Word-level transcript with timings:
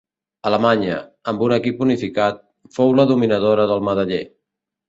Alemanya, 0.51 0.95
amb 1.33 1.43
un 1.49 1.53
equip 1.59 1.83
unificat, 1.87 2.41
fou 2.79 2.97
la 3.01 3.09
dominadora 3.15 3.71
del 3.75 3.89
medaller. 3.91 4.23